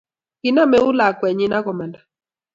Kinam 0.41 0.71
eut 0.79 0.95
lakwenyi 0.99 1.45
akamanda 1.59 1.99